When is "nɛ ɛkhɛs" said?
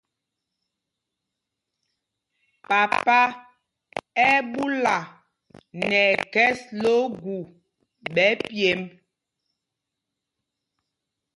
5.89-6.59